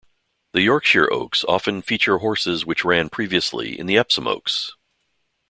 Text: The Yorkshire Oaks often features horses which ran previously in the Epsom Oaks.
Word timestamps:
The 0.53 0.63
Yorkshire 0.63 1.13
Oaks 1.13 1.45
often 1.47 1.83
features 1.83 2.21
horses 2.21 2.65
which 2.65 2.83
ran 2.83 3.09
previously 3.11 3.77
in 3.79 3.85
the 3.85 3.99
Epsom 3.99 4.27
Oaks. 4.27 4.71